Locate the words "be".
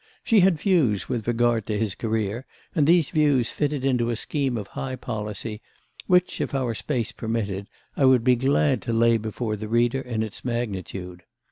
8.23-8.35